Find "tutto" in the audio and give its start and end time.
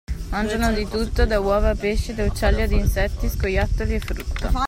0.87-1.27